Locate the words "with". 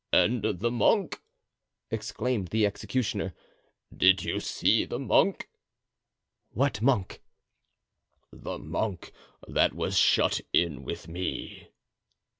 10.83-11.07